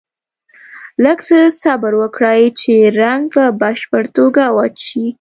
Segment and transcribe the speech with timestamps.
[1.03, 5.05] لږ څه صبر وکړئ چې رنګ په بشپړه توګه وچ شي.